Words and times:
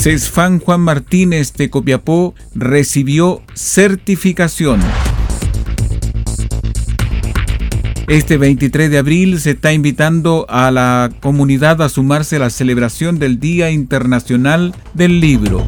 CESFAN 0.00 0.60
Juan 0.60 0.80
Martínez 0.80 1.52
de 1.52 1.68
Copiapó 1.68 2.34
recibió 2.54 3.42
certificación. 3.52 4.80
Este 8.08 8.38
23 8.38 8.90
de 8.90 8.96
abril 8.96 9.38
se 9.40 9.50
está 9.50 9.74
invitando 9.74 10.46
a 10.48 10.70
la 10.70 11.10
comunidad 11.20 11.82
a 11.82 11.90
sumarse 11.90 12.36
a 12.36 12.38
la 12.38 12.48
celebración 12.48 13.18
del 13.18 13.38
Día 13.40 13.70
Internacional 13.70 14.74
del 14.94 15.20
Libro. 15.20 15.66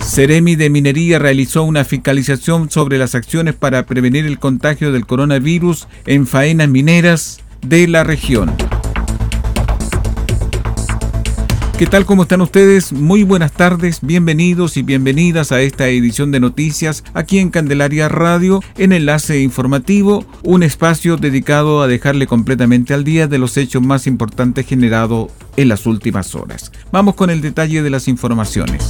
Ceremi 0.00 0.56
de 0.56 0.70
Minería 0.70 1.18
realizó 1.18 1.62
una 1.64 1.84
fiscalización 1.84 2.70
sobre 2.70 2.96
las 2.96 3.14
acciones 3.14 3.54
para 3.54 3.84
prevenir 3.84 4.24
el 4.24 4.38
contagio 4.38 4.92
del 4.92 5.04
coronavirus 5.04 5.88
en 6.06 6.26
faenas 6.26 6.70
mineras 6.70 7.40
de 7.60 7.86
la 7.86 8.02
región. 8.02 8.50
¿Qué 11.78 11.86
tal? 11.86 12.06
¿Cómo 12.06 12.22
están 12.22 12.40
ustedes? 12.40 12.92
Muy 12.92 13.22
buenas 13.22 13.52
tardes, 13.52 14.00
bienvenidos 14.02 14.76
y 14.76 14.82
bienvenidas 14.82 15.52
a 15.52 15.60
esta 15.60 15.86
edición 15.86 16.32
de 16.32 16.40
noticias 16.40 17.04
aquí 17.14 17.38
en 17.38 17.50
Candelaria 17.50 18.08
Radio, 18.08 18.60
en 18.78 18.90
Enlace 18.92 19.38
Informativo, 19.42 20.24
un 20.42 20.64
espacio 20.64 21.16
dedicado 21.16 21.80
a 21.80 21.86
dejarle 21.86 22.26
completamente 22.26 22.94
al 22.94 23.04
día 23.04 23.28
de 23.28 23.38
los 23.38 23.56
hechos 23.56 23.80
más 23.80 24.08
importantes 24.08 24.66
generados 24.66 25.30
en 25.56 25.68
las 25.68 25.86
últimas 25.86 26.34
horas. 26.34 26.72
Vamos 26.90 27.14
con 27.14 27.30
el 27.30 27.40
detalle 27.40 27.80
de 27.80 27.90
las 27.90 28.08
informaciones. 28.08 28.88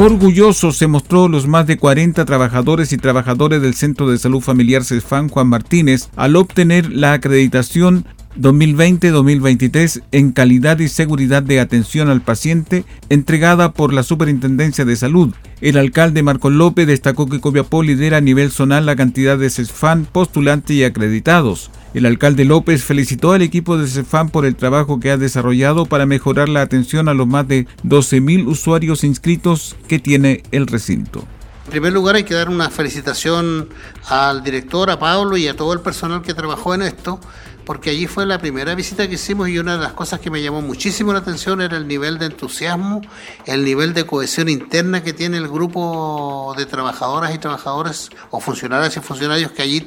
Orgulloso 0.00 0.72
se 0.72 0.86
mostró 0.86 1.28
los 1.28 1.46
más 1.46 1.66
de 1.66 1.76
40 1.76 2.24
trabajadores 2.24 2.92
y 2.92 2.96
trabajadores 2.96 3.60
del 3.60 3.74
Centro 3.74 4.08
de 4.08 4.16
Salud 4.16 4.40
Familiar 4.40 4.84
CESFAN 4.84 5.28
Juan 5.28 5.48
Martínez 5.48 6.08
al 6.16 6.36
obtener 6.36 6.90
la 6.90 7.12
acreditación 7.12 8.06
2020-2023 8.36 10.02
en 10.12 10.32
calidad 10.32 10.78
y 10.78 10.88
seguridad 10.88 11.42
de 11.42 11.60
atención 11.60 12.08
al 12.08 12.20
paciente 12.20 12.84
entregada 13.08 13.72
por 13.72 13.92
la 13.92 14.02
Superintendencia 14.02 14.84
de 14.84 14.96
Salud. 14.96 15.34
El 15.60 15.76
alcalde 15.76 16.22
Marco 16.22 16.50
López 16.50 16.86
destacó 16.86 17.28
que 17.28 17.40
Copiapó 17.40 17.82
lidera 17.82 18.18
a 18.18 18.20
nivel 18.20 18.50
zonal 18.50 18.86
la 18.86 18.96
cantidad 18.96 19.36
de 19.38 19.50
CESFAN 19.50 20.04
postulantes 20.04 20.76
y 20.76 20.84
acreditados. 20.84 21.70
El 21.94 22.06
alcalde 22.06 22.44
López 22.44 22.84
felicitó 22.84 23.32
al 23.32 23.42
equipo 23.42 23.76
de 23.78 23.88
CESFAN 23.88 24.28
por 24.28 24.46
el 24.46 24.56
trabajo 24.56 25.00
que 25.00 25.10
ha 25.10 25.16
desarrollado 25.16 25.86
para 25.86 26.06
mejorar 26.06 26.48
la 26.48 26.62
atención 26.62 27.08
a 27.08 27.14
los 27.14 27.26
más 27.26 27.48
de 27.48 27.66
12.000 27.84 28.46
usuarios 28.46 29.04
inscritos 29.04 29.74
que 29.88 29.98
tiene 29.98 30.42
el 30.52 30.66
recinto. 30.66 31.26
En 31.68 31.72
primer 31.72 31.92
lugar 31.92 32.14
hay 32.14 32.24
que 32.24 32.32
dar 32.32 32.48
una 32.48 32.70
felicitación 32.70 33.68
al 34.06 34.42
director, 34.42 34.88
a 34.90 34.98
Pablo 34.98 35.36
y 35.36 35.48
a 35.48 35.54
todo 35.54 35.74
el 35.74 35.80
personal 35.80 36.22
que 36.22 36.32
trabajó 36.32 36.74
en 36.74 36.80
esto, 36.80 37.20
porque 37.68 37.90
allí 37.90 38.06
fue 38.06 38.24
la 38.24 38.38
primera 38.38 38.74
visita 38.74 39.06
que 39.06 39.16
hicimos 39.16 39.50
y 39.50 39.58
una 39.58 39.76
de 39.76 39.82
las 39.82 39.92
cosas 39.92 40.20
que 40.20 40.30
me 40.30 40.40
llamó 40.40 40.62
muchísimo 40.62 41.12
la 41.12 41.18
atención 41.18 41.60
era 41.60 41.76
el 41.76 41.86
nivel 41.86 42.16
de 42.18 42.24
entusiasmo, 42.24 43.02
el 43.44 43.62
nivel 43.62 43.92
de 43.92 44.06
cohesión 44.06 44.48
interna 44.48 45.02
que 45.02 45.12
tiene 45.12 45.36
el 45.36 45.48
grupo 45.48 46.54
de 46.56 46.64
trabajadoras 46.64 47.34
y 47.34 47.36
trabajadores 47.36 48.08
o 48.30 48.40
funcionarios 48.40 48.96
y 48.96 49.00
funcionarios 49.00 49.52
que 49.52 49.60
allí 49.60 49.86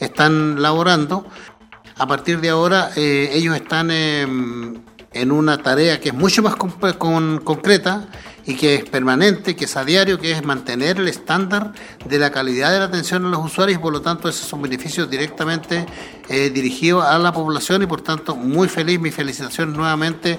están 0.00 0.60
laborando. 0.60 1.24
A 1.96 2.08
partir 2.08 2.40
de 2.40 2.48
ahora 2.48 2.90
eh, 2.96 3.30
ellos 3.34 3.54
están 3.54 3.88
en 5.20 5.32
una 5.32 5.62
tarea 5.62 6.00
que 6.00 6.10
es 6.10 6.14
mucho 6.14 6.42
más 6.42 6.56
concreta 6.56 8.08
y 8.46 8.54
que 8.54 8.76
es 8.76 8.84
permanente, 8.84 9.56
que 9.56 9.64
es 9.64 9.76
a 9.76 9.84
diario, 9.84 10.20
que 10.20 10.30
es 10.30 10.44
mantener 10.44 10.98
el 10.98 11.08
estándar 11.08 11.72
de 12.04 12.18
la 12.18 12.30
calidad 12.30 12.72
de 12.72 12.78
la 12.78 12.84
atención 12.84 13.26
a 13.26 13.28
los 13.28 13.44
usuarios 13.44 13.78
y 13.78 13.82
por 13.82 13.92
lo 13.92 14.00
tanto 14.00 14.28
esos 14.28 14.46
son 14.46 14.62
beneficios 14.62 15.10
directamente 15.10 15.84
eh, 16.28 16.50
dirigidos 16.50 17.04
a 17.04 17.18
la 17.18 17.32
población 17.32 17.82
y 17.82 17.86
por 17.86 18.02
tanto 18.02 18.36
muy 18.36 18.68
feliz, 18.68 19.00
mi 19.00 19.10
felicitación 19.10 19.72
nuevamente 19.72 20.38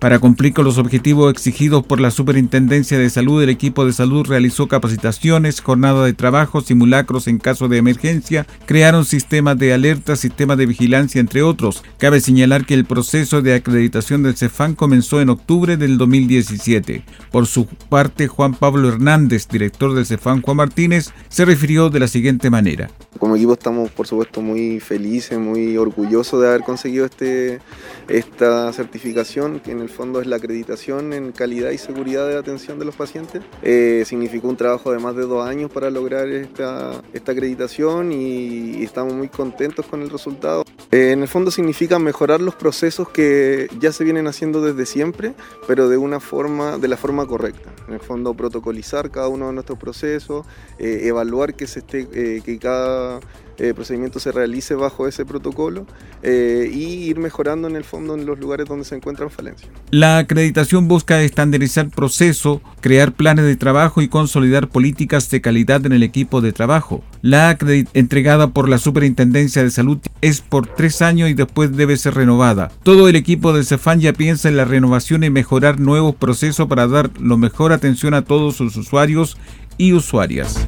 para 0.00 0.18
cumplir 0.18 0.54
con 0.54 0.64
los 0.64 0.78
objetivos 0.78 1.30
exigidos 1.30 1.84
por 1.84 2.00
la 2.00 2.10
Superintendencia 2.10 2.98
de 2.98 3.10
Salud, 3.10 3.42
el 3.42 3.50
equipo 3.50 3.84
de 3.84 3.92
salud 3.92 4.26
realizó 4.26 4.66
capacitaciones, 4.66 5.60
jornada 5.60 6.06
de 6.06 6.14
trabajo, 6.14 6.62
simulacros 6.62 7.28
en 7.28 7.38
caso 7.38 7.68
de 7.68 7.76
emergencia, 7.76 8.46
crearon 8.64 9.04
sistemas 9.04 9.58
de 9.58 9.74
alerta, 9.74 10.16
sistemas 10.16 10.56
de 10.56 10.64
vigilancia, 10.64 11.20
entre 11.20 11.42
otros. 11.42 11.84
Cabe 11.98 12.20
señalar 12.20 12.64
que 12.64 12.72
el 12.72 12.86
proceso 12.86 13.42
de 13.42 13.54
acreditación 13.54 14.22
del 14.22 14.36
CEFAN 14.36 14.74
comenzó 14.74 15.20
en 15.20 15.28
octubre 15.28 15.76
del 15.76 15.98
2017. 15.98 17.04
Por 17.30 17.46
su 17.46 17.66
parte, 17.66 18.26
Juan 18.26 18.54
Pablo 18.54 18.88
Hernández, 18.88 19.48
director 19.48 19.94
del 19.94 20.06
CEFAN 20.06 20.40
Juan 20.40 20.56
Martínez, 20.56 21.12
se 21.28 21.44
refirió 21.44 21.90
de 21.90 22.00
la 22.00 22.08
siguiente 22.08 22.48
manera. 22.48 22.90
Como 23.18 23.36
equipo 23.36 23.52
estamos, 23.52 23.90
por 23.90 24.06
supuesto, 24.06 24.40
muy 24.40 24.80
felices, 24.80 25.38
muy 25.38 25.76
orgullosos 25.76 26.40
de 26.40 26.48
haber 26.48 26.62
conseguido 26.62 27.04
este, 27.04 27.60
esta 28.08 28.72
certificación, 28.72 29.60
en 29.66 29.80
el 29.80 29.89
fondo 29.90 30.20
es 30.20 30.26
la 30.26 30.36
acreditación 30.36 31.12
en 31.12 31.32
calidad 31.32 31.70
y 31.70 31.78
seguridad 31.78 32.28
de 32.28 32.36
atención 32.36 32.78
de 32.78 32.84
los 32.84 32.96
pacientes. 32.96 33.42
Eh, 33.62 34.04
significó 34.06 34.48
un 34.48 34.56
trabajo 34.56 34.92
de 34.92 34.98
más 34.98 35.16
de 35.16 35.22
dos 35.22 35.46
años 35.46 35.70
para 35.70 35.90
lograr 35.90 36.28
esta, 36.28 37.02
esta 37.12 37.32
acreditación 37.32 38.12
y, 38.12 38.82
estamos 38.82 39.14
muy 39.14 39.28
contentos 39.28 39.86
con 39.86 40.02
el 40.02 40.10
resultado. 40.10 40.64
Eh, 40.90 41.12
en 41.12 41.22
el 41.22 41.28
fondo 41.28 41.50
significa 41.50 41.98
mejorar 41.98 42.40
los 42.40 42.54
procesos 42.54 43.08
que 43.08 43.68
ya 43.78 43.92
se 43.92 44.04
vienen 44.04 44.26
haciendo 44.26 44.62
desde 44.62 44.86
siempre, 44.86 45.34
pero 45.66 45.88
de 45.88 45.96
una 45.96 46.18
forma, 46.18 46.78
de 46.78 46.88
la 46.88 46.96
forma 46.96 47.26
correcta. 47.26 47.70
En 47.86 47.94
el 47.94 48.00
fondo 48.00 48.34
protocolizar 48.34 49.10
cada 49.10 49.28
uno 49.28 49.48
de 49.48 49.52
nuestros 49.52 49.78
procesos, 49.78 50.46
eh, 50.78 51.02
evaluar 51.04 51.54
que 51.54 51.66
se 51.66 51.80
esté, 51.80 52.08
que 52.08 52.58
cada 52.58 53.20
eh, 53.60 53.74
procedimiento 53.74 54.18
se 54.20 54.32
realice 54.32 54.74
bajo 54.74 55.06
ese 55.06 55.26
protocolo 55.26 55.86
eh, 56.22 56.70
y 56.72 57.10
ir 57.10 57.18
mejorando 57.18 57.68
en 57.68 57.76
el 57.76 57.84
fondo 57.84 58.14
en 58.14 58.24
los 58.24 58.38
lugares 58.38 58.66
donde 58.66 58.86
se 58.86 58.96
encuentran 58.96 59.30
falencias. 59.30 59.70
La 59.90 60.16
acreditación 60.16 60.88
busca 60.88 61.20
estandarizar 61.20 61.90
proceso, 61.90 62.62
crear 62.80 63.12
planes 63.12 63.44
de 63.44 63.56
trabajo 63.56 64.00
y 64.00 64.08
consolidar 64.08 64.68
políticas 64.68 65.28
de 65.28 65.42
calidad 65.42 65.84
en 65.84 65.92
el 65.92 66.02
equipo 66.02 66.40
de 66.40 66.52
trabajo. 66.52 67.04
La 67.20 67.58
entregada 67.92 68.48
por 68.48 68.66
la 68.66 68.78
Superintendencia 68.78 69.62
de 69.62 69.70
Salud 69.70 69.98
es 70.22 70.40
por 70.40 70.66
tres 70.66 71.02
años 71.02 71.28
y 71.28 71.34
después 71.34 71.76
debe 71.76 71.98
ser 71.98 72.14
renovada. 72.14 72.72
Todo 72.82 73.08
el 73.08 73.16
equipo 73.16 73.52
del 73.52 73.66
CEFAN 73.66 74.00
ya 74.00 74.14
piensa 74.14 74.48
en 74.48 74.56
la 74.56 74.64
renovación 74.64 75.22
y 75.22 75.28
mejorar 75.28 75.80
nuevos 75.80 76.14
procesos 76.14 76.66
para 76.66 76.88
dar 76.88 77.10
lo 77.20 77.36
mejor 77.36 77.72
atención 77.72 78.14
a 78.14 78.22
todos 78.22 78.56
sus 78.56 78.74
usuarios 78.78 79.36
y 79.76 79.92
usuarias. 79.92 80.64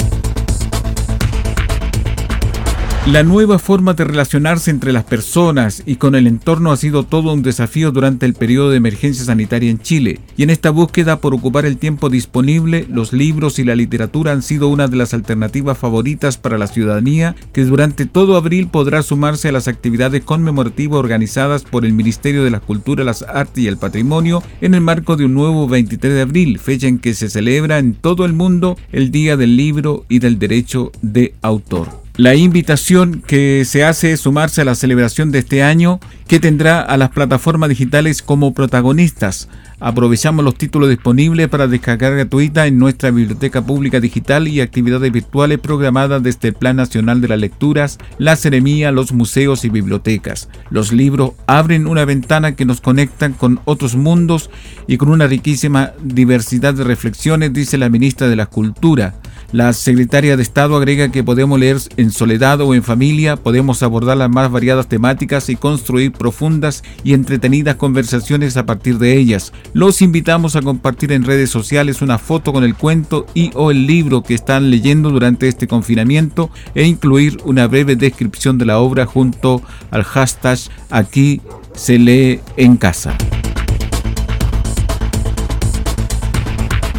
La 3.07 3.25
nueva 3.25 3.59
forma 3.59 3.95
de 3.95 4.05
relacionarse 4.05 4.71
entre 4.71 4.93
las 4.93 5.03
personas 5.03 5.83
y 5.87 5.97
con 5.97 6.15
el 6.15 6.29
entorno 6.29 6.71
ha 6.71 6.77
sido 6.77 7.03
todo 7.03 7.33
un 7.33 7.43
desafío 7.43 7.91
durante 7.91 8.27
el 8.27 8.35
periodo 8.35 8.71
de 8.71 8.77
emergencia 8.77 9.25
sanitaria 9.25 9.73
en 9.73 9.81
Chile, 9.81 10.21
y 10.37 10.45
en 10.45 10.51
esta 10.51 10.71
búsqueda 10.71 11.19
por 11.19 11.35
ocupar 11.35 11.67
el 11.67 11.79
tiempo 11.79 12.11
disponible, 12.11 12.87
los 12.89 13.13
libros 13.13 13.59
y 13.59 13.65
la 13.65 13.75
literatura 13.75 14.31
han 14.31 14.41
sido 14.43 14.69
una 14.69 14.87
de 14.87 14.97
las 14.97 15.15
alternativas 15.15 15.79
favoritas 15.79 16.39
para 16.39 16.59
la 16.59 16.69
ciudadanía, 16.69 17.35
que 17.53 17.65
durante 17.65 18.07
todo 18.07 18.37
abril 18.37 18.69
podrá 18.69 19.03
sumarse 19.03 19.49
a 19.49 19.53
las 19.53 19.67
actividades 19.67 20.23
conmemorativas 20.23 21.01
organizadas 21.01 21.65
por 21.65 21.85
el 21.85 21.95
Ministerio 21.95 22.45
de 22.45 22.53
la 22.53 22.61
Cultura, 22.61 23.03
las 23.03 23.23
Artes 23.23 23.65
y 23.65 23.67
el 23.67 23.79
Patrimonio 23.79 24.45
en 24.61 24.75
el 24.75 24.81
marco 24.81 25.17
de 25.17 25.25
un 25.25 25.35
nuevo 25.35 25.67
23 25.67 26.15
de 26.15 26.21
abril, 26.21 26.61
fecha 26.61 26.87
en 26.87 27.01
que 27.01 27.15
se 27.15 27.29
celebra 27.29 27.81
en 27.81 27.95
todo 27.95 28.25
el 28.25 28.33
mundo 28.33 28.79
el 28.93 29.11
Día 29.11 29.37
del 29.37 29.57
Libro 29.57 30.07
y 30.09 30.21
del 30.21 30.39
Derecho 30.39 30.93
de 31.03 31.35
Autor. 31.43 32.02
La 32.19 32.35
invitación 32.35 33.23
que 33.27 33.65
se 33.65 33.85
hace 33.85 34.13
es 34.13 34.21
sumarse 34.21 34.61
a 34.61 34.67
la 34.67 34.75
celebración 34.75 35.31
de 35.31 35.39
este 35.39 35.63
año 35.63 35.99
que 36.29 36.41
tendrá 36.41 36.83
a 36.83 36.99
las 36.99 37.09
plataformas 37.09 37.71
digitales 37.71 38.21
como 38.21 38.53
protagonistas. 38.53 39.49
Aprovechamos 39.81 40.45
los 40.45 40.57
títulos 40.57 40.91
disponibles 40.91 41.49
para 41.49 41.69
descargar 41.69 42.13
gratuita 42.13 42.67
en 42.67 42.79
nuestra 42.79 43.11
biblioteca 43.11 43.65
pública 43.65 43.99
digital 43.99 44.47
y 44.47 44.61
actividades 44.61 45.11
virtuales 45.11 45.59
programadas 45.59 46.23
desde 46.23 46.49
el 46.49 46.55
Plan 46.55 46.77
Nacional 46.77 47.23
de 47.23 47.29
las 47.29 47.41
Lecturas, 47.41 47.99
la 48.19 48.37
Ceremía, 48.37 48.93
los 48.93 49.13
museos 49.13 49.65
y 49.65 49.71
bibliotecas. 49.71 50.51
Los 50.69 50.93
libros 50.93 51.33
abren 51.47 51.87
una 51.87 52.05
ventana 52.05 52.55
que 52.55 52.67
nos 52.67 52.83
conectan 52.83 53.33
con 53.33 53.59
otros 53.65 53.97
mundos 53.97 54.51
y 54.87 54.99
con 54.99 55.09
una 55.09 55.29
riquísima 55.29 55.93
diversidad 56.03 56.75
de 56.75 56.85
reflexiones, 56.85 57.55
dice 57.55 57.79
la 57.79 57.89
ministra 57.89 58.29
de 58.29 58.37
la 58.37 58.45
Cultura. 58.47 59.15
La 59.53 59.75
secretaria 59.75 60.39
de 60.39 60.43
Estado 60.43 60.77
agrega 60.77 61.13
que 61.13 61.23
podemos 61.23 61.61
leer 61.61 61.77
en 61.99 62.11
soledad 62.11 62.63
o 62.63 62.75
en 62.75 62.83
familia, 62.83 63.37
podemos 63.37 63.83
abordar 63.83 64.17
las 64.17 64.31
más 64.31 64.51
variadas 64.51 64.89
temáticas 64.89 65.51
y 65.51 65.57
construir 65.57 66.13
profundas 66.13 66.83
y 67.05 67.13
entretenidas 67.13 67.77
conversaciones 67.77 68.57
a 68.57 68.65
partir 68.65 68.97
de 68.97 69.19
ellas. 69.19 69.53
Los 69.75 70.01
invitamos 70.01 70.57
a 70.57 70.63
compartir 70.63 71.13
en 71.13 71.25
redes 71.25 71.51
sociales 71.51 72.01
una 72.01 72.17
foto 72.17 72.55
con 72.55 72.65
el 72.65 72.75
cuento 72.75 73.27
y 73.35 73.51
o 73.53 73.71
el 73.71 73.87
libro 73.87 74.23
que 74.23 74.33
están 74.33 74.71
leyendo 74.71 75.11
durante 75.11 75.49
este 75.49 75.69
confinamiento 75.69 76.49
e 76.75 76.87
incluir 76.87 77.37
una 77.45 77.67
breve 77.67 77.95
descripción 77.95 78.57
de 78.57 78.65
la 78.65 78.79
obra 78.79 79.05
junto 79.05 79.61
al 79.91 80.03
hashtag 80.03 80.61
aquí 80.89 81.43
se 81.75 81.99
lee 81.99 82.41
en 82.57 82.79
casa. 82.79 83.19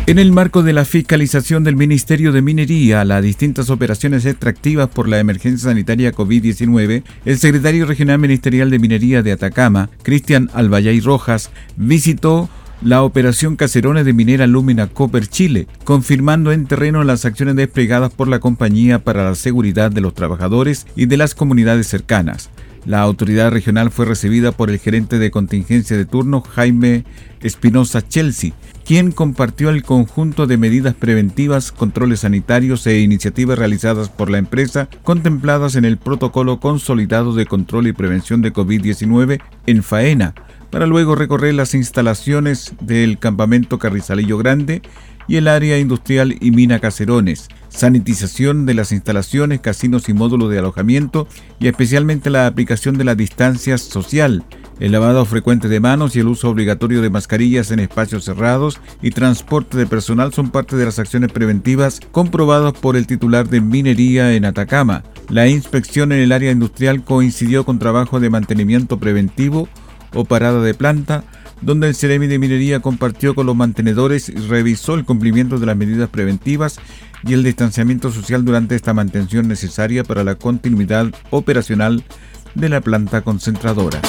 En 0.05 0.19
el 0.19 0.33
marco 0.33 0.63
de 0.63 0.73
la 0.73 0.83
fiscalización 0.83 1.63
del 1.63 1.77
Ministerio 1.77 2.33
de 2.33 2.41
Minería 2.41 2.99
a 2.99 3.05
las 3.05 3.23
distintas 3.23 3.69
operaciones 3.69 4.25
extractivas 4.25 4.89
por 4.89 5.07
la 5.07 5.17
emergencia 5.17 5.69
sanitaria 5.69 6.11
COVID-19, 6.11 7.03
el 7.23 7.39
secretario 7.39 7.85
regional 7.85 8.19
ministerial 8.19 8.69
de 8.69 8.79
Minería 8.79 9.23
de 9.23 9.31
Atacama, 9.31 9.89
Cristian 10.01 10.49
Albayay 10.53 10.99
Rojas, 10.99 11.51
visitó 11.77 12.49
la 12.81 13.01
operación 13.01 13.55
Caserones 13.55 14.03
de 14.03 14.11
Minera 14.11 14.45
Lumina 14.45 14.87
Copper 14.87 15.25
Chile, 15.27 15.67
confirmando 15.85 16.51
en 16.51 16.65
terreno 16.65 17.05
las 17.05 17.23
acciones 17.23 17.55
desplegadas 17.55 18.13
por 18.13 18.27
la 18.27 18.39
compañía 18.39 18.99
para 18.99 19.23
la 19.23 19.35
seguridad 19.35 19.89
de 19.89 20.01
los 20.01 20.13
trabajadores 20.13 20.85
y 20.97 21.05
de 21.05 21.15
las 21.15 21.33
comunidades 21.33 21.87
cercanas. 21.87 22.49
La 22.85 22.99
autoridad 22.99 23.51
regional 23.51 23.89
fue 23.89 24.05
recibida 24.05 24.51
por 24.51 24.69
el 24.69 24.79
gerente 24.79 25.17
de 25.17 25.31
contingencia 25.31 25.95
de 25.95 26.05
turno, 26.05 26.41
Jaime 26.41 27.05
Espinosa 27.41 28.05
Chelsea, 28.05 28.51
quien 28.85 29.11
compartió 29.11 29.69
el 29.69 29.83
conjunto 29.83 30.45
de 30.45 30.57
medidas 30.57 30.93
preventivas, 30.93 31.71
controles 31.71 32.21
sanitarios 32.21 32.85
e 32.87 32.99
iniciativas 32.99 33.57
realizadas 33.57 34.09
por 34.09 34.29
la 34.29 34.37
empresa 34.37 34.89
contempladas 35.03 35.75
en 35.75 35.85
el 35.85 35.97
protocolo 35.97 36.59
consolidado 36.59 37.33
de 37.33 37.45
control 37.45 37.87
y 37.87 37.93
prevención 37.93 38.41
de 38.41 38.53
COVID-19 38.53 39.41
en 39.67 39.83
Faena, 39.83 40.35
para 40.69 40.85
luego 40.85 41.15
recorrer 41.15 41.53
las 41.53 41.75
instalaciones 41.75 42.73
del 42.81 43.19
campamento 43.19 43.79
Carrizalillo 43.79 44.37
Grande 44.37 44.81
y 45.27 45.37
el 45.37 45.47
área 45.47 45.79
industrial 45.79 46.35
y 46.41 46.51
mina 46.51 46.79
Caserones, 46.79 47.47
sanitización 47.69 48.65
de 48.65 48.73
las 48.73 48.91
instalaciones, 48.91 49.61
casinos 49.61 50.09
y 50.09 50.13
módulos 50.13 50.51
de 50.51 50.59
alojamiento 50.59 51.27
y 51.59 51.67
especialmente 51.67 52.29
la 52.29 52.47
aplicación 52.47 52.97
de 52.97 53.05
la 53.05 53.15
distancia 53.15 53.77
social, 53.77 54.43
el 54.79 54.91
lavado 54.91 55.23
frecuente 55.25 55.67
de 55.67 55.79
manos 55.79 56.15
y 56.15 56.19
el 56.19 56.27
uso 56.27 56.49
obligatorio 56.49 57.01
de 57.01 57.09
mascarillas 57.09 57.71
en 57.71 57.79
espacios 57.79 58.25
cerrados 58.25 58.79
y 59.01 59.11
transporte 59.11 59.77
de 59.77 59.85
personal 59.85 60.33
son 60.33 60.49
parte 60.49 60.75
de 60.75 60.85
las 60.85 60.99
acciones 60.99 61.31
preventivas 61.31 61.99
comprobadas 62.11 62.73
por 62.73 62.97
el 62.97 63.07
titular 63.07 63.47
de 63.47 63.61
minería 63.61 64.33
en 64.33 64.45
Atacama. 64.45 65.03
La 65.29 65.47
inspección 65.47 66.11
en 66.11 66.19
el 66.19 66.31
área 66.31 66.51
industrial 66.51 67.03
coincidió 67.03 67.65
con 67.65 67.79
trabajo 67.79 68.19
de 68.19 68.29
mantenimiento 68.29 68.99
preventivo 68.99 69.69
o 70.13 70.25
parada 70.25 70.61
de 70.61 70.73
planta, 70.73 71.23
donde 71.61 71.87
el 71.87 71.95
Ceremi 71.95 72.27
de 72.27 72.39
Minería 72.39 72.81
compartió 72.81 73.35
con 73.35 73.45
los 73.45 73.55
mantenedores 73.55 74.29
y 74.29 74.35
revisó 74.35 74.95
el 74.95 75.05
cumplimiento 75.05 75.59
de 75.59 75.65
las 75.65 75.77
medidas 75.77 76.09
preventivas 76.09 76.79
y 77.25 77.33
el 77.33 77.43
distanciamiento 77.43 78.11
social 78.11 78.43
durante 78.43 78.75
esta 78.75 78.93
mantención 78.93 79.47
necesaria 79.47 80.03
para 80.03 80.23
la 80.23 80.35
continuidad 80.35 81.07
operacional 81.29 82.03
de 82.55 82.69
la 82.69 82.81
planta 82.81 83.21
concentradora. 83.21 84.01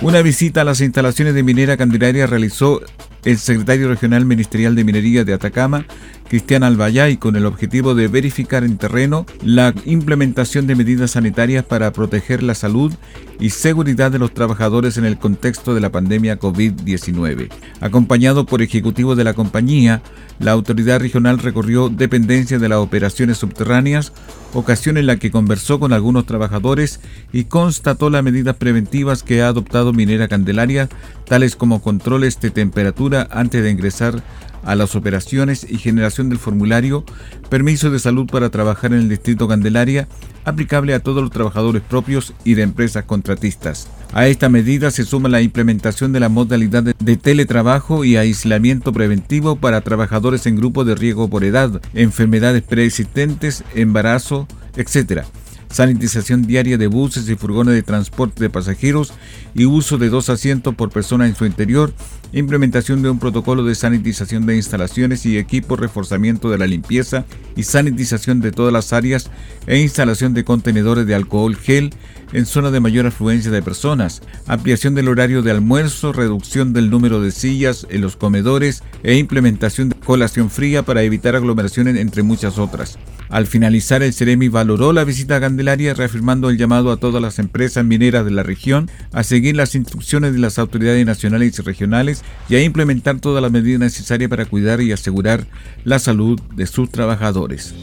Una 0.00 0.22
visita 0.22 0.60
a 0.60 0.64
las 0.64 0.80
instalaciones 0.80 1.34
de 1.34 1.42
Minera 1.42 1.76
Candelaria 1.76 2.28
realizó 2.28 2.80
el 3.24 3.36
secretario 3.36 3.88
regional 3.88 4.24
ministerial 4.24 4.76
de 4.76 4.84
Minería 4.84 5.24
de 5.24 5.34
Atacama, 5.34 5.86
Cristian 6.28 6.62
Albayay, 6.62 7.16
con 7.16 7.36
el 7.36 7.46
objetivo 7.46 7.94
de 7.94 8.08
verificar 8.08 8.62
en 8.62 8.76
terreno 8.76 9.26
la 9.42 9.74
implementación 9.86 10.66
de 10.66 10.74
medidas 10.74 11.12
sanitarias 11.12 11.64
para 11.64 11.92
proteger 11.92 12.42
la 12.42 12.54
salud 12.54 12.92
y 13.40 13.50
seguridad 13.50 14.10
de 14.10 14.18
los 14.18 14.34
trabajadores 14.34 14.98
en 14.98 15.04
el 15.04 15.18
contexto 15.18 15.74
de 15.74 15.80
la 15.80 15.90
pandemia 15.90 16.38
COVID-19. 16.38 17.48
Acompañado 17.80 18.46
por 18.46 18.62
ejecutivos 18.62 19.16
de 19.16 19.24
la 19.24 19.34
compañía, 19.34 20.02
la 20.38 20.52
autoridad 20.52 21.00
regional 21.00 21.38
recorrió 21.38 21.88
dependencias 21.88 22.60
de 22.60 22.68
las 22.68 22.78
operaciones 22.78 23.38
subterráneas, 23.38 24.12
ocasión 24.52 24.96
en 24.98 25.06
la 25.06 25.16
que 25.16 25.30
conversó 25.30 25.80
con 25.80 25.92
algunos 25.92 26.26
trabajadores 26.26 27.00
y 27.32 27.44
constató 27.44 28.10
las 28.10 28.22
medidas 28.22 28.56
preventivas 28.56 29.22
que 29.22 29.42
ha 29.42 29.48
adoptado 29.48 29.92
Minera 29.92 30.28
Candelaria, 30.28 30.88
tales 31.26 31.56
como 31.56 31.80
controles 31.80 32.40
de 32.40 32.50
temperatura 32.50 33.28
antes 33.30 33.62
de 33.62 33.70
ingresar 33.70 34.22
a 34.64 34.74
las 34.74 34.94
operaciones 34.96 35.66
y 35.68 35.78
generación 35.78 36.28
del 36.28 36.38
formulario 36.38 37.04
Permiso 37.48 37.90
de 37.90 37.98
Salud 37.98 38.26
para 38.26 38.50
trabajar 38.50 38.92
en 38.92 39.00
el 39.00 39.08
Distrito 39.08 39.48
Candelaria, 39.48 40.08
aplicable 40.44 40.94
a 40.94 41.00
todos 41.00 41.22
los 41.22 41.30
trabajadores 41.30 41.82
propios 41.82 42.34
y 42.44 42.54
de 42.54 42.62
empresas 42.62 43.04
contratistas. 43.04 43.88
A 44.12 44.26
esta 44.26 44.48
medida 44.48 44.90
se 44.90 45.04
suma 45.04 45.28
la 45.28 45.42
implementación 45.42 46.12
de 46.12 46.20
la 46.20 46.28
modalidad 46.28 46.82
de 46.82 47.16
teletrabajo 47.16 48.04
y 48.04 48.16
aislamiento 48.16 48.92
preventivo 48.92 49.56
para 49.56 49.80
trabajadores 49.80 50.46
en 50.46 50.56
grupo 50.56 50.84
de 50.84 50.94
riesgo 50.94 51.28
por 51.28 51.44
edad, 51.44 51.80
enfermedades 51.94 52.62
preexistentes, 52.62 53.64
embarazo, 53.74 54.46
etc 54.76 55.24
sanitización 55.70 56.46
diaria 56.46 56.78
de 56.78 56.86
buses 56.86 57.28
y 57.28 57.36
furgones 57.36 57.74
de 57.74 57.82
transporte 57.82 58.42
de 58.42 58.50
pasajeros 58.50 59.12
y 59.54 59.64
uso 59.64 59.98
de 59.98 60.08
dos 60.08 60.28
asientos 60.28 60.74
por 60.74 60.90
persona 60.90 61.26
en 61.26 61.34
su 61.34 61.46
interior, 61.46 61.92
implementación 62.32 63.02
de 63.02 63.10
un 63.10 63.18
protocolo 63.18 63.64
de 63.64 63.74
sanitización 63.74 64.46
de 64.46 64.56
instalaciones 64.56 65.24
y 65.26 65.38
equipos, 65.38 65.78
reforzamiento 65.78 66.50
de 66.50 66.58
la 66.58 66.66
limpieza 66.66 67.24
y 67.56 67.62
sanitización 67.62 68.40
de 68.40 68.52
todas 68.52 68.72
las 68.72 68.92
áreas 68.92 69.30
e 69.66 69.78
instalación 69.78 70.34
de 70.34 70.44
contenedores 70.44 71.06
de 71.06 71.14
alcohol 71.14 71.56
gel 71.56 71.90
en 72.32 72.46
zonas 72.46 72.72
de 72.72 72.80
mayor 72.80 73.06
afluencia 73.06 73.50
de 73.50 73.62
personas, 73.62 74.22
ampliación 74.46 74.94
del 74.94 75.08
horario 75.08 75.42
de 75.42 75.50
almuerzo, 75.50 76.12
reducción 76.12 76.72
del 76.72 76.90
número 76.90 77.20
de 77.20 77.30
sillas 77.30 77.86
en 77.90 78.02
los 78.02 78.16
comedores 78.16 78.82
e 79.02 79.16
implementación 79.16 79.88
de 79.88 79.96
colación 79.96 80.50
fría 80.50 80.82
para 80.82 81.02
evitar 81.02 81.36
aglomeraciones 81.36 81.96
entre 81.96 82.22
muchas 82.22 82.58
otras. 82.58 82.98
Al 83.28 83.46
finalizar, 83.46 84.02
el 84.02 84.14
Ceremi 84.14 84.48
valoró 84.48 84.92
la 84.92 85.04
visita 85.04 85.36
a 85.36 85.40
Candelaria, 85.40 85.94
reafirmando 85.94 86.50
el 86.50 86.56
llamado 86.56 86.90
a 86.90 86.96
todas 86.96 87.20
las 87.20 87.38
empresas 87.38 87.84
mineras 87.84 88.24
de 88.24 88.30
la 88.30 88.42
región 88.42 88.90
a 89.12 89.22
seguir 89.22 89.56
las 89.56 89.74
instrucciones 89.74 90.32
de 90.32 90.38
las 90.38 90.58
autoridades 90.58 91.04
nacionales 91.04 91.58
y 91.58 91.62
regionales 91.62 92.22
y 92.48 92.56
a 92.56 92.62
implementar 92.62 93.20
todas 93.20 93.42
las 93.42 93.52
medidas 93.52 93.80
necesarias 93.80 94.30
para 94.30 94.46
cuidar 94.46 94.80
y 94.80 94.92
asegurar 94.92 95.46
la 95.84 95.98
salud 95.98 96.40
de 96.54 96.66
sus 96.66 96.90
trabajadores. 96.90 97.74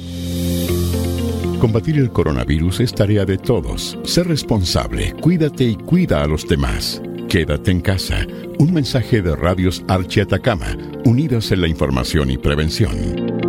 Combatir 1.59 1.97
el 1.97 2.11
coronavirus 2.11 2.81
es 2.81 2.93
tarea 2.93 3.25
de 3.25 3.37
todos. 3.37 3.97
Sé 4.03 4.23
responsable, 4.23 5.13
cuídate 5.21 5.63
y 5.63 5.75
cuida 5.75 6.21
a 6.21 6.27
los 6.27 6.47
demás. 6.47 7.01
Quédate 7.29 7.71
en 7.71 7.81
casa. 7.81 8.25
Un 8.59 8.73
mensaje 8.73 9.21
de 9.21 9.35
Radios 9.35 9.83
Archi 9.87 10.21
Atacama, 10.21 10.77
unidas 11.05 11.51
en 11.51 11.61
la 11.61 11.67
información 11.67 12.29
y 12.29 12.37
prevención. 12.37 13.44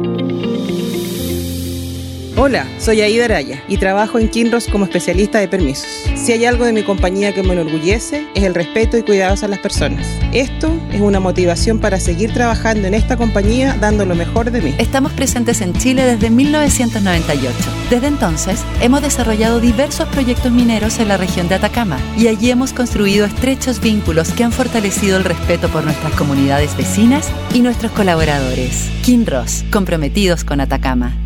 Hola, 2.47 2.65
soy 2.79 3.01
Aida 3.01 3.25
Araya 3.25 3.61
y 3.67 3.77
trabajo 3.77 4.21
en 4.21 4.29
Kinross 4.29 4.69
como 4.69 4.85
especialista 4.85 5.41
de 5.41 5.49
permisos. 5.49 5.89
Si 6.15 6.31
hay 6.31 6.45
algo 6.45 6.65
de 6.65 6.73
mi 6.73 6.85
compañía 6.85 7.35
que 7.35 7.43
me 7.43 7.55
enorgullece, 7.55 8.25
es 8.37 8.45
el 8.45 8.55
respeto 8.55 8.97
y 8.97 9.03
cuidados 9.03 9.43
a 9.43 9.49
las 9.49 9.59
personas. 9.59 10.07
Esto 10.33 10.71
es 10.93 11.01
una 11.01 11.19
motivación 11.19 11.81
para 11.81 11.99
seguir 11.99 12.33
trabajando 12.33 12.87
en 12.87 12.95
esta 12.95 13.17
compañía 13.17 13.77
dando 13.81 14.07
lo 14.07 14.15
mejor 14.15 14.53
de 14.53 14.61
mí. 14.61 14.77
Estamos 14.79 15.11
presentes 15.11 15.61
en 15.61 15.73
Chile 15.73 16.05
desde 16.05 16.31
1998. 16.31 17.53
Desde 17.91 18.07
entonces, 18.07 18.61
hemos 18.81 19.03
desarrollado 19.03 19.59
diversos 19.59 20.09
proyectos 20.11 20.53
mineros 20.53 21.01
en 21.01 21.09
la 21.09 21.17
región 21.17 21.49
de 21.49 21.57
Atacama 21.57 21.99
y 22.17 22.29
allí 22.29 22.53
hemos 22.53 22.73
construido 22.73 23.27
estrechos 23.27 23.81
vínculos 23.81 24.31
que 24.31 24.45
han 24.45 24.53
fortalecido 24.53 25.17
el 25.17 25.25
respeto 25.25 25.69
por 25.69 25.83
nuestras 25.83 26.13
comunidades 26.13 26.77
vecinas 26.77 27.29
y 27.53 27.63
nuestros 27.63 27.91
colaboradores. 27.91 28.89
Kinross, 29.03 29.65
comprometidos 29.73 30.45
con 30.45 30.61
Atacama. 30.61 31.26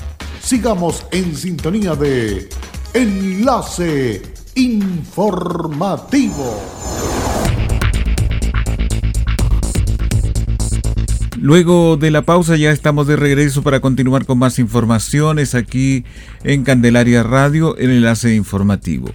Sigamos 0.43 1.05
en 1.11 1.35
sintonía 1.35 1.95
de 1.95 2.49
Enlace 2.93 4.21
Informativo. 4.55 6.59
Luego 11.39 11.97
de 11.97 12.11
la 12.11 12.23
pausa 12.23 12.57
ya 12.57 12.71
estamos 12.71 13.07
de 13.07 13.15
regreso 13.15 13.63
para 13.63 13.79
continuar 13.79 14.25
con 14.25 14.39
más 14.39 14.59
informaciones 14.59 15.55
aquí 15.55 16.03
en 16.43 16.63
Candelaria 16.63 17.23
Radio, 17.23 17.77
el 17.77 17.91
enlace 17.91 18.35
informativo. 18.35 19.09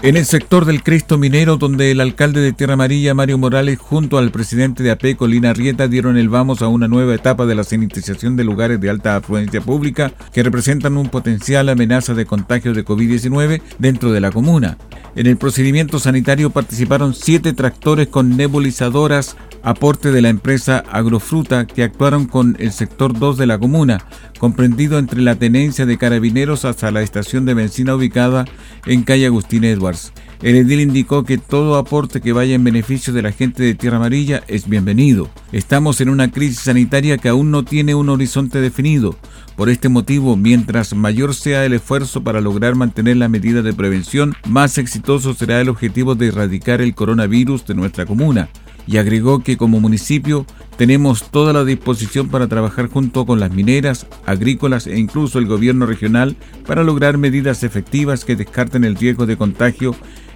En 0.03 0.17
el 0.17 0.25
sector 0.25 0.65
del 0.65 0.81
Cristo 0.81 1.19
Minero, 1.19 1.57
donde 1.57 1.91
el 1.91 2.01
alcalde 2.01 2.41
de 2.41 2.53
Tierra 2.53 2.73
Amarilla, 2.73 3.13
Mario 3.13 3.37
Morales, 3.37 3.77
junto 3.77 4.17
al 4.17 4.31
presidente 4.31 4.81
de 4.81 4.89
APECO, 4.89 5.27
Lina 5.27 5.53
Rieta, 5.53 5.87
dieron 5.87 6.17
el 6.17 6.27
vamos 6.27 6.63
a 6.63 6.67
una 6.69 6.87
nueva 6.87 7.13
etapa 7.13 7.45
de 7.45 7.53
la 7.53 7.63
sanitización 7.63 8.35
de 8.35 8.43
lugares 8.43 8.81
de 8.81 8.89
alta 8.89 9.15
afluencia 9.15 9.61
pública 9.61 10.11
que 10.33 10.41
representan 10.41 10.97
un 10.97 11.09
potencial 11.09 11.69
amenaza 11.69 12.15
de 12.15 12.25
contagio 12.25 12.73
de 12.73 12.83
COVID-19 12.83 13.61
dentro 13.77 14.11
de 14.11 14.21
la 14.21 14.31
comuna. 14.31 14.79
En 15.15 15.27
el 15.27 15.37
procedimiento 15.37 15.99
sanitario 15.99 16.49
participaron 16.49 17.13
siete 17.13 17.53
tractores 17.53 18.07
con 18.07 18.35
nebulizadoras, 18.35 19.37
aporte 19.63 20.11
de 20.11 20.21
la 20.21 20.29
empresa 20.29 20.83
Agrofruta, 20.89 21.65
que 21.67 21.83
actuaron 21.83 22.25
con 22.25 22.55
el 22.59 22.71
sector 22.71 23.17
2 23.17 23.37
de 23.37 23.47
la 23.47 23.59
comuna, 23.59 24.03
comprendido 24.39 24.97
entre 24.97 25.21
la 25.21 25.35
tenencia 25.35 25.85
de 25.85 25.97
carabineros 25.97 26.65
hasta 26.65 26.91
la 26.91 27.01
estación 27.01 27.45
de 27.45 27.53
benzina 27.53 27.95
ubicada 27.95 28.45
en 28.85 29.03
calle 29.03 29.27
Agustín 29.27 29.63
Edwards. 29.63 30.13
El 30.41 30.55
edil 30.55 30.79
indicó 30.79 31.23
que 31.23 31.37
todo 31.37 31.75
aporte 31.75 32.19
que 32.19 32.33
vaya 32.33 32.55
en 32.55 32.63
beneficio 32.63 33.13
de 33.13 33.21
la 33.21 33.31
gente 33.31 33.61
de 33.61 33.75
Tierra 33.75 33.97
Amarilla 33.97 34.41
es 34.47 34.67
bienvenido. 34.67 35.29
Estamos 35.51 36.01
en 36.01 36.09
una 36.09 36.31
crisis 36.31 36.61
sanitaria 36.61 37.19
que 37.19 37.29
aún 37.29 37.51
no 37.51 37.63
tiene 37.63 37.93
un 37.93 38.09
horizonte 38.09 38.59
definido. 38.59 39.15
Por 39.55 39.69
este 39.69 39.89
motivo, 39.89 40.35
mientras 40.35 40.95
mayor 40.95 41.35
sea 41.35 41.65
el 41.65 41.73
esfuerzo 41.73 42.23
para 42.23 42.41
lograr 42.41 42.73
mantener 42.73 43.17
las 43.17 43.29
medidas 43.29 43.63
de 43.63 43.73
prevención, 43.73 44.33
más 44.47 44.79
exitoso 44.79 45.35
será 45.35 45.61
el 45.61 45.69
objetivo 45.69 46.15
de 46.15 46.29
erradicar 46.29 46.81
el 46.81 46.95
coronavirus 46.95 47.67
de 47.67 47.75
nuestra 47.75 48.07
comuna 48.07 48.49
y 48.91 48.97
agregó 48.97 49.41
que 49.41 49.55
como 49.55 49.79
municipio 49.79 50.45
tenemos 50.77 51.31
toda 51.31 51.53
la 51.53 51.63
disposición 51.63 52.27
para 52.27 52.47
trabajar 52.47 52.89
junto 52.89 53.25
con 53.25 53.39
las 53.39 53.51
mineras, 53.51 54.05
agrícolas 54.25 54.85
e 54.85 54.99
incluso 54.99 55.39
el 55.39 55.45
gobierno 55.45 55.85
regional 55.85 56.35
para 56.67 56.83
lograr 56.83 57.17
medidas 57.17 57.63
efectivas 57.63 58.25
que 58.25 58.35
descarten 58.35 58.83
el 58.83 58.97
riesgo 58.97 59.25
de 59.25 59.37
contagio 59.37 59.95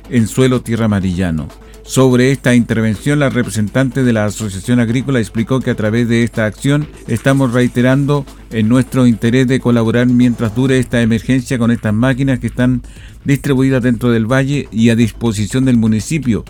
en 0.09 0.27
suelo 0.27 0.61
tierra 0.61 0.85
amarillano. 0.85 1.49
Sobre 1.83 2.31
esta 2.31 2.55
intervención, 2.55 3.19
la 3.19 3.29
representante 3.29 4.03
de 4.03 4.13
la 4.13 4.25
Asociación 4.25 4.79
Agrícola 4.79 5.19
explicó 5.19 5.59
que 5.59 5.71
a 5.71 5.75
través 5.75 6.07
de 6.07 6.23
esta 6.23 6.45
acción 6.45 6.87
estamos 7.07 7.51
reiterando 7.51 8.25
en 8.51 8.69
nuestro 8.69 9.05
interés 9.05 9.47
de 9.47 9.59
colaborar 9.59 10.07
mientras 10.07 10.55
dure 10.55 10.79
esta 10.79 11.01
emergencia 11.01 11.59
con 11.59 11.71
estas 11.71 11.93
máquinas 11.93 12.39
que 12.39 12.47
están 12.47 12.81
distribuidas 13.25 13.83
dentro 13.83 14.11
del 14.11 14.31
valle 14.31 14.69
y 14.71 14.89
a 14.89 14.95
disposición 14.95 15.65
del 15.65 15.77
municipio 15.77 16.45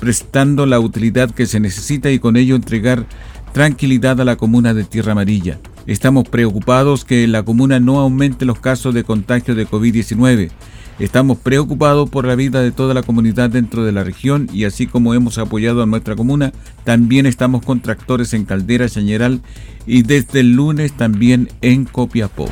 prestando 0.00 0.66
la 0.66 0.80
utilidad 0.80 1.30
que 1.30 1.46
se 1.46 1.60
necesita 1.60 2.10
y 2.10 2.18
con 2.18 2.36
ello 2.36 2.56
entregar 2.56 3.06
tranquilidad 3.52 4.20
a 4.20 4.24
la 4.24 4.36
comuna 4.36 4.74
de 4.74 4.84
Tierra 4.84 5.12
Amarilla. 5.12 5.58
Estamos 5.86 6.28
preocupados 6.28 7.04
que 7.04 7.26
la 7.26 7.42
comuna 7.42 7.80
no 7.80 8.00
aumente 8.00 8.44
los 8.44 8.58
casos 8.58 8.92
de 8.92 9.04
contagio 9.04 9.54
de 9.54 9.66
COVID-19. 9.66 10.50
Estamos 10.98 11.38
preocupados 11.38 12.08
por 12.08 12.26
la 12.26 12.34
vida 12.34 12.62
de 12.62 12.72
toda 12.72 12.94
la 12.94 13.02
comunidad 13.02 13.50
dentro 13.50 13.84
de 13.84 13.92
la 13.92 14.02
región 14.02 14.48
y 14.52 14.64
así 14.64 14.86
como 14.86 15.14
hemos 15.14 15.38
apoyado 15.38 15.82
a 15.82 15.86
nuestra 15.86 16.16
comuna, 16.16 16.52
también 16.84 17.26
estamos 17.26 17.62
con 17.64 17.80
tractores 17.80 18.34
en 18.34 18.46
Caldera, 18.46 18.88
Chañeral 18.88 19.42
y 19.86 20.02
desde 20.02 20.40
el 20.40 20.52
lunes 20.52 20.92
también 20.92 21.48
en 21.60 21.84
Copiapó. 21.84 22.48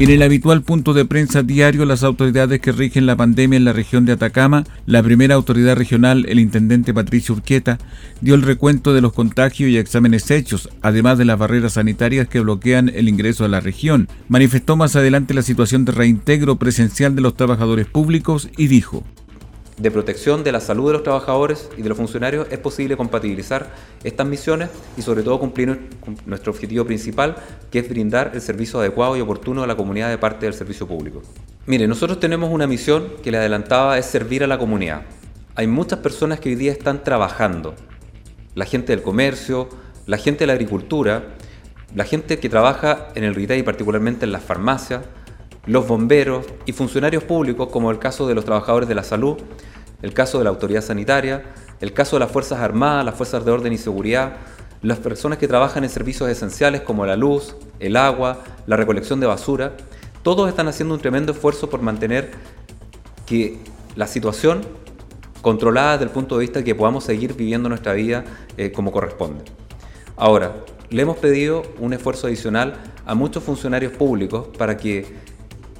En 0.00 0.10
el 0.10 0.22
habitual 0.22 0.62
punto 0.62 0.92
de 0.92 1.04
prensa 1.04 1.44
diario, 1.44 1.84
las 1.84 2.02
autoridades 2.02 2.60
que 2.60 2.72
rigen 2.72 3.06
la 3.06 3.14
pandemia 3.14 3.56
en 3.56 3.64
la 3.64 3.72
región 3.72 4.04
de 4.04 4.10
Atacama, 4.12 4.64
la 4.86 5.04
primera 5.04 5.36
autoridad 5.36 5.76
regional, 5.76 6.26
el 6.28 6.40
intendente 6.40 6.92
Patricio 6.92 7.36
Urquieta, 7.36 7.78
dio 8.20 8.34
el 8.34 8.42
recuento 8.42 8.92
de 8.92 9.00
los 9.00 9.12
contagios 9.12 9.70
y 9.70 9.78
exámenes 9.78 10.32
hechos, 10.32 10.68
además 10.82 11.16
de 11.16 11.26
las 11.26 11.38
barreras 11.38 11.74
sanitarias 11.74 12.26
que 12.26 12.40
bloquean 12.40 12.90
el 12.92 13.08
ingreso 13.08 13.44
a 13.44 13.48
la 13.48 13.60
región. 13.60 14.08
Manifestó 14.26 14.76
más 14.76 14.96
adelante 14.96 15.32
la 15.32 15.42
situación 15.42 15.84
de 15.84 15.92
reintegro 15.92 16.56
presencial 16.56 17.14
de 17.14 17.22
los 17.22 17.36
trabajadores 17.36 17.86
públicos 17.86 18.48
y 18.56 18.66
dijo 18.66 19.04
de 19.76 19.90
protección 19.90 20.44
de 20.44 20.52
la 20.52 20.60
salud 20.60 20.86
de 20.86 20.92
los 20.92 21.02
trabajadores 21.02 21.68
y 21.76 21.82
de 21.82 21.88
los 21.88 21.98
funcionarios 21.98 22.46
es 22.50 22.58
posible 22.58 22.96
compatibilizar 22.96 23.70
estas 24.04 24.26
misiones 24.26 24.68
y 24.96 25.02
sobre 25.02 25.22
todo 25.22 25.40
cumplir 25.40 25.90
nuestro 26.26 26.52
objetivo 26.52 26.84
principal, 26.84 27.36
que 27.70 27.80
es 27.80 27.88
brindar 27.88 28.30
el 28.34 28.40
servicio 28.40 28.78
adecuado 28.78 29.16
y 29.16 29.20
oportuno 29.20 29.62
a 29.62 29.66
la 29.66 29.76
comunidad 29.76 30.10
de 30.10 30.18
parte 30.18 30.46
del 30.46 30.54
servicio 30.54 30.86
público. 30.86 31.22
Mire, 31.66 31.88
nosotros 31.88 32.20
tenemos 32.20 32.50
una 32.50 32.66
misión 32.66 33.08
que 33.22 33.30
le 33.30 33.38
adelantaba 33.38 33.98
es 33.98 34.06
servir 34.06 34.44
a 34.44 34.46
la 34.46 34.58
comunidad. 34.58 35.02
Hay 35.56 35.66
muchas 35.66 35.98
personas 36.00 36.38
que 36.38 36.50
hoy 36.50 36.54
día 36.54 36.72
están 36.72 37.02
trabajando, 37.02 37.74
la 38.54 38.66
gente 38.66 38.92
del 38.94 39.02
comercio, 39.02 39.68
la 40.06 40.18
gente 40.18 40.40
de 40.40 40.46
la 40.46 40.52
agricultura, 40.52 41.34
la 41.94 42.04
gente 42.04 42.38
que 42.38 42.48
trabaja 42.48 43.08
en 43.14 43.24
el 43.24 43.34
retail 43.34 43.60
y 43.60 43.62
particularmente 43.62 44.24
en 44.24 44.32
las 44.32 44.42
farmacias, 44.42 45.02
los 45.66 45.86
bomberos 45.86 46.46
y 46.66 46.72
funcionarios 46.72 47.24
públicos, 47.24 47.68
como 47.70 47.90
el 47.90 47.98
caso 47.98 48.26
de 48.26 48.34
los 48.34 48.44
trabajadores 48.44 48.88
de 48.88 48.94
la 48.94 49.04
salud, 49.04 49.36
el 50.02 50.12
caso 50.12 50.38
de 50.38 50.44
la 50.44 50.50
autoridad 50.50 50.82
sanitaria, 50.82 51.44
el 51.80 51.92
caso 51.92 52.16
de 52.16 52.20
las 52.20 52.30
Fuerzas 52.30 52.60
Armadas, 52.60 53.04
las 53.04 53.14
Fuerzas 53.14 53.44
de 53.44 53.50
Orden 53.50 53.72
y 53.72 53.78
Seguridad, 53.78 54.36
las 54.82 54.98
personas 54.98 55.38
que 55.38 55.48
trabajan 55.48 55.82
en 55.84 55.90
servicios 55.90 56.28
esenciales 56.28 56.82
como 56.82 57.06
la 57.06 57.16
luz, 57.16 57.56
el 57.80 57.96
agua, 57.96 58.44
la 58.66 58.76
recolección 58.76 59.18
de 59.20 59.26
basura, 59.26 59.72
todos 60.22 60.48
están 60.48 60.68
haciendo 60.68 60.94
un 60.94 61.00
tremendo 61.00 61.32
esfuerzo 61.32 61.70
por 61.70 61.80
mantener 61.80 62.32
que 63.26 63.58
la 63.96 64.06
situación 64.06 64.62
controlada 65.40 65.92
desde 65.92 66.04
el 66.04 66.10
punto 66.10 66.36
de 66.36 66.42
vista 66.42 66.58
de 66.58 66.64
que 66.64 66.74
podamos 66.74 67.04
seguir 67.04 67.34
viviendo 67.34 67.68
nuestra 67.68 67.92
vida 67.94 68.24
eh, 68.56 68.72
como 68.72 68.92
corresponde. 68.92 69.44
Ahora, 70.16 70.54
le 70.90 71.02
hemos 71.02 71.16
pedido 71.16 71.62
un 71.78 71.92
esfuerzo 71.92 72.26
adicional 72.26 72.74
a 73.06 73.14
muchos 73.14 73.42
funcionarios 73.42 73.92
públicos 73.92 74.48
para 74.56 74.76
que 74.76 75.06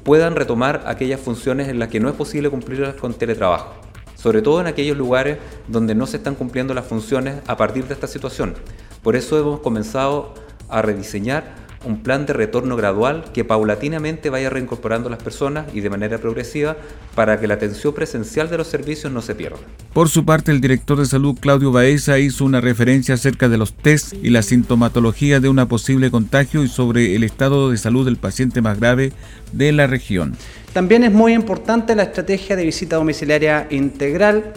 puedan 0.05 0.37
retomar 0.37 0.85
aquellas 0.87 1.21
funciones 1.21 1.69
en 1.69 1.79
las 1.79 1.89
que 1.89 1.99
no 1.99 2.09
es 2.09 2.15
posible 2.15 2.51
cumplirlas 2.51 2.95
con 2.95 3.15
teletrabajo, 3.15 3.73
sobre 4.17 4.43
todo 4.43 4.61
en 4.61 4.67
aquellos 4.67 4.97
lugares 4.97 5.39
donde 5.67 5.95
no 5.95 6.07
se 6.07 6.19
están 6.19 6.35
cumpliendo 6.35 6.75
las 6.75 6.87
funciones 6.87 7.37
a 7.47 7.57
partir 7.57 7.87
de 7.87 7.95
esta 7.95 8.07
situación. 8.07 8.55
Por 9.03 9.17
eso 9.17 9.39
hemos 9.39 9.61
comenzado 9.61 10.35
a 10.69 10.83
rediseñar 10.83 11.64
un 11.85 12.03
plan 12.03 12.27
de 12.27 12.33
retorno 12.33 12.77
gradual 12.77 13.25
que 13.33 13.45
paulatinamente 13.45 14.31
vaya 14.31 14.51
reincorporando 14.51 15.09
a 15.09 15.11
las 15.11 15.23
personas 15.23 15.67
y 15.75 15.81
de 15.81 15.91
manera 15.91 16.19
progresiva 16.19 16.77
para 17.15 17.39
que 17.39 17.47
la 17.47 17.55
atención 17.55 17.95
presencial 17.95 18.51
de 18.51 18.59
los 18.59 18.67
servicios 18.67 19.13
no 19.13 19.23
se 19.23 19.35
pierda. 19.35 19.59
Por 19.93 20.09
su 20.09 20.25
parte, 20.25 20.51
el 20.51 20.61
director 20.61 20.99
de 20.99 21.07
salud 21.07 21.39
Claudio 21.41 21.73
Baeza 21.73 22.19
hizo 22.19 22.45
una 22.45 22.61
referencia 22.61 23.15
acerca 23.15 23.49
de 23.49 23.59
los 23.59 23.75
test 23.75 24.15
y 24.23 24.31
la 24.31 24.43
sintomatología 24.43 25.41
de 25.41 25.49
una 25.49 25.69
posible 25.69 26.11
contagio 26.11 26.63
y 26.65 26.69
sobre 26.69 27.15
el 27.15 27.25
estado 27.25 27.71
de 27.71 27.77
salud 27.77 28.05
del 28.05 28.17
paciente 28.17 28.61
más 28.61 28.79
grave 28.81 29.13
de 29.53 29.73
la 29.73 29.87
región. 29.87 30.37
También 30.73 31.05
es 31.05 31.13
muy 31.13 31.35
importante 31.35 31.95
la 31.95 32.05
estrategia 32.05 32.57
de 32.57 32.65
visita 32.65 32.97
domiciliaria 32.97 33.69
integral. 33.71 34.53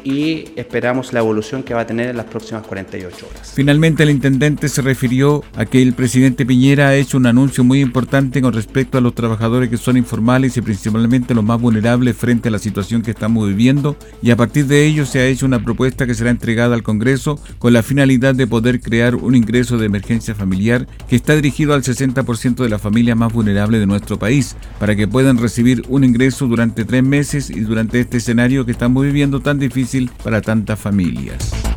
y 0.07 0.45
esperamos 0.55 1.11
la 1.11 1.19
evolución 1.19 1.63
que 1.63 1.73
va 1.73 1.81
a 1.81 1.85
tener 1.85 2.09
en 2.09 2.15
las 2.15 2.27
próximas 2.27 2.65
48 2.65 3.27
horas. 3.29 3.51
Finalmente, 3.53 4.03
el 4.03 4.09
intendente 4.09 4.69
se 4.69 4.81
refirió 4.81 5.43
a 5.57 5.65
que 5.65 5.81
el 5.81 5.91
presidente 5.91 6.45
Piñera 6.45 6.87
ha 6.87 6.95
hecho 6.95 7.17
un 7.17 7.25
anuncio 7.25 7.65
muy 7.65 7.81
importante 7.81 8.41
con 8.41 8.53
respecto 8.53 8.97
a 8.97 9.01
los 9.01 9.13
trabajadores 9.13 9.69
que 9.69 9.75
son 9.75 9.97
informales 9.97 10.55
y 10.55 10.61
principalmente 10.61 11.33
los 11.33 11.43
más 11.43 11.59
vulnerables 11.59 12.15
frente 12.15 12.47
a 12.47 12.51
la 12.51 12.59
situación 12.59 13.01
que 13.01 13.11
estamos 13.11 13.49
viviendo 13.49 13.97
y 14.21 14.31
a 14.31 14.37
partir 14.37 14.67
de 14.67 14.85
ello 14.85 15.05
se 15.05 15.19
ha 15.19 15.25
hecho 15.25 15.45
una 15.45 15.61
propuesta 15.61 16.07
que 16.07 16.15
será 16.15 16.29
entregada 16.29 16.73
al 16.73 16.83
Congreso 16.83 17.37
con 17.59 17.73
la 17.73 17.83
finalidad 17.83 18.33
de 18.33 18.47
poder 18.47 18.79
crear 18.79 19.15
un 19.15 19.35
ingreso 19.35 19.77
de 19.77 19.87
emergencia 19.87 20.35
familiar 20.35 20.87
que 21.09 21.17
está 21.17 21.35
dirigido 21.35 21.73
al 21.73 21.83
60% 21.83 22.55
de 22.55 22.69
las 22.69 22.81
familias 22.81 23.17
más 23.17 23.33
vulnerables 23.33 23.81
de 23.81 23.87
nuestro 23.87 24.17
país 24.17 24.55
para 24.79 24.95
que 24.95 25.07
puedan 25.07 25.37
recibir 25.37 25.83
un 25.89 26.05
ingreso 26.05 26.47
durante 26.47 26.85
tres 26.85 27.03
meses 27.03 27.49
y 27.49 27.59
durante 27.59 27.99
este 27.99 28.17
escenario 28.17 28.65
que 28.65 28.71
estamos 28.71 29.03
viviendo 29.03 29.41
tan 29.41 29.59
difícil 29.59 29.96
para 30.23 30.41
tantas 30.41 30.79
familias. 30.79 31.76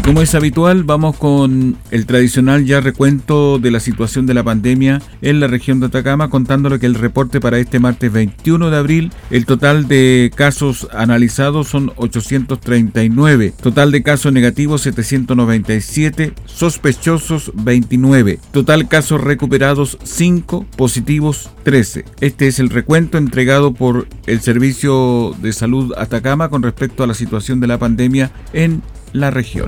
Y 0.00 0.02
como 0.02 0.22
es 0.22 0.34
habitual, 0.34 0.84
vamos 0.84 1.14
con 1.18 1.76
el 1.90 2.06
tradicional 2.06 2.64
ya 2.64 2.80
recuento 2.80 3.58
de 3.58 3.70
la 3.70 3.80
situación 3.80 4.24
de 4.24 4.32
la 4.32 4.42
pandemia 4.42 5.02
en 5.20 5.40
la 5.40 5.46
región 5.46 5.78
de 5.78 5.88
Atacama, 5.88 6.30
contándole 6.30 6.78
que 6.78 6.86
el 6.86 6.94
reporte 6.94 7.38
para 7.38 7.58
este 7.58 7.80
martes 7.80 8.10
21 8.10 8.70
de 8.70 8.76
abril, 8.78 9.12
el 9.28 9.44
total 9.44 9.88
de 9.88 10.32
casos 10.34 10.88
analizados 10.94 11.68
son 11.68 11.92
839, 11.96 13.52
total 13.62 13.92
de 13.92 14.02
casos 14.02 14.32
negativos 14.32 14.80
797, 14.80 16.32
sospechosos 16.46 17.52
29, 17.56 18.38
total 18.52 18.88
casos 18.88 19.20
recuperados 19.20 19.98
5, 20.02 20.64
positivos 20.78 21.50
13. 21.64 22.06
Este 22.22 22.46
es 22.46 22.58
el 22.58 22.70
recuento 22.70 23.18
entregado 23.18 23.74
por 23.74 24.08
el 24.26 24.40
Servicio 24.40 25.36
de 25.42 25.52
Salud 25.52 25.92
Atacama 25.98 26.48
con 26.48 26.62
respecto 26.62 27.04
a 27.04 27.06
la 27.06 27.12
situación 27.12 27.60
de 27.60 27.66
la 27.66 27.76
pandemia 27.76 28.30
en 28.54 28.80
la 29.12 29.30
región. 29.30 29.66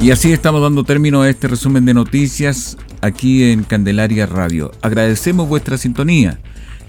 Y 0.00 0.12
así 0.12 0.32
estamos 0.32 0.62
dando 0.62 0.84
término 0.84 1.22
a 1.22 1.28
este 1.28 1.48
resumen 1.48 1.84
de 1.84 1.94
noticias 1.94 2.76
aquí 3.00 3.50
en 3.50 3.64
Candelaria 3.64 4.26
Radio. 4.26 4.70
Agradecemos 4.80 5.48
vuestra 5.48 5.76
sintonía. 5.76 6.38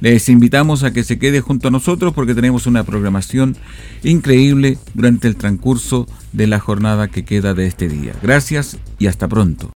Les 0.01 0.29
invitamos 0.29 0.83
a 0.83 0.91
que 0.91 1.03
se 1.03 1.19
quede 1.19 1.41
junto 1.41 1.67
a 1.67 1.71
nosotros 1.71 2.13
porque 2.13 2.35
tenemos 2.35 2.67
una 2.67 2.83
programación 2.83 3.57
increíble 4.03 4.77
durante 4.93 5.27
el 5.27 5.35
transcurso 5.35 6.07
de 6.31 6.47
la 6.47 6.59
jornada 6.59 7.09
que 7.09 7.25
queda 7.25 7.53
de 7.53 7.67
este 7.67 7.89
día. 7.89 8.13
Gracias 8.21 8.77
y 8.97 9.07
hasta 9.07 9.27
pronto. 9.27 9.71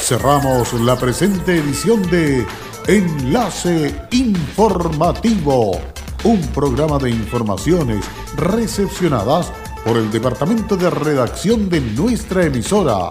Cerramos 0.00 0.74
la 0.74 0.98
presente 0.98 1.56
edición 1.56 2.02
de 2.10 2.44
Enlace 2.86 3.94
Informativo 4.10 5.80
un 6.24 6.40
programa 6.48 6.98
de 6.98 7.10
informaciones 7.10 8.04
recepcionadas 8.36 9.52
por 9.84 9.98
el 9.98 10.10
departamento 10.10 10.76
de 10.76 10.88
redacción 10.88 11.68
de 11.68 11.80
nuestra 11.80 12.46
emisora. 12.46 13.10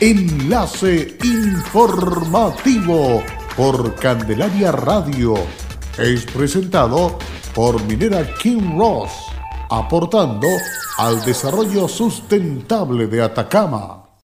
Enlace 0.00 1.18
informativo 1.22 3.22
por 3.56 3.94
Candelaria 3.96 4.72
Radio. 4.72 5.34
Es 5.98 6.24
presentado 6.24 7.18
por 7.54 7.82
Minera 7.84 8.26
King 8.42 8.78
Ross, 8.78 9.10
aportando 9.68 10.48
al 10.96 11.22
desarrollo 11.24 11.86
sustentable 11.86 13.08
de 13.08 13.22
Atacama. 13.22 14.07